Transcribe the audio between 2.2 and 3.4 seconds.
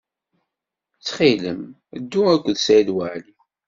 akked Saɛid Waɛli.